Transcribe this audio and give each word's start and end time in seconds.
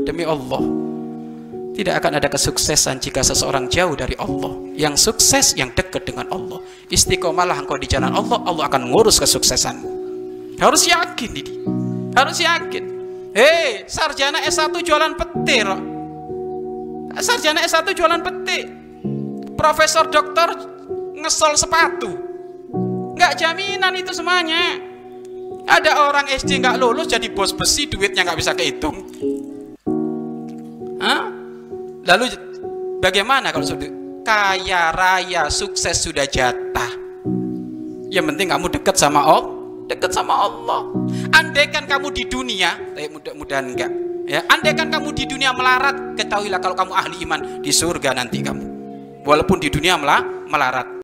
Demi 0.00 0.24
Allah, 0.24 0.64
tidak 1.76 2.00
akan 2.00 2.16
ada 2.16 2.32
kesuksesan 2.32 2.96
jika 3.04 3.20
seseorang 3.20 3.68
jauh 3.68 3.92
dari 3.92 4.16
Allah. 4.16 4.56
Yang 4.72 5.12
sukses 5.12 5.52
yang 5.52 5.68
dekat 5.76 6.08
dengan 6.08 6.32
Allah. 6.32 6.64
Istiqomalah 6.88 7.60
engkau 7.60 7.76
di 7.76 7.84
jalan 7.84 8.08
Allah, 8.08 8.40
Allah 8.48 8.72
akan 8.72 8.88
ngurus 8.88 9.20
kesuksesan. 9.20 9.84
Harus 10.56 10.88
yakin 10.88 11.30
ini. 11.36 11.54
Harus 12.16 12.40
yakin. 12.40 12.84
Hei, 13.36 13.84
sarjana 13.84 14.40
S1 14.40 14.72
jualan 14.80 15.12
petir. 15.12 15.68
Sarjana 17.20 17.60
S1 17.60 17.92
jualan 17.92 18.20
petir. 18.24 18.72
Profesor 19.60 20.08
dokter 20.08 20.56
ngesol 21.20 21.52
sepatu. 21.60 22.08
Nggak 23.12 23.36
jaminan 23.36 23.92
itu 23.92 24.16
semuanya. 24.16 24.72
Ada 25.68 26.08
orang 26.08 26.32
SD 26.32 26.64
nggak 26.64 26.80
lulus 26.80 27.12
jadi 27.12 27.28
bos 27.28 27.52
besi, 27.52 27.92
duitnya 27.92 28.24
nggak 28.24 28.40
bisa 28.40 28.56
kehitung. 28.56 28.96
Lalu 32.02 32.24
bagaimana 32.98 33.54
kalau 33.54 33.62
sudah 33.62 33.86
kaya 34.26 34.90
raya 34.90 35.46
sukses 35.46 36.02
sudah 36.02 36.26
jatah? 36.26 36.92
Yang 38.12 38.24
penting 38.34 38.48
kamu 38.52 38.66
dekat 38.68 38.98
sama 38.98 39.24
Allah, 39.24 39.54
dekat 39.88 40.12
sama 40.12 40.34
Allah. 40.36 40.90
Andaikan 41.32 41.88
kamu 41.88 42.12
di 42.12 42.28
dunia, 42.28 42.76
tapi 42.92 43.08
mudah-mudahan 43.08 43.66
enggak. 43.72 43.90
Ya, 44.28 44.44
andaikan 44.52 44.92
kamu 44.92 45.16
di 45.16 45.24
dunia 45.26 45.56
melarat, 45.56 46.14
ketahuilah 46.14 46.60
kalau 46.60 46.76
kamu 46.76 46.92
ahli 46.92 47.16
iman 47.24 47.40
di 47.64 47.72
surga 47.72 48.12
nanti 48.12 48.44
kamu. 48.44 48.64
Walaupun 49.24 49.62
di 49.62 49.72
dunia 49.72 49.96
melarat. 49.96 50.92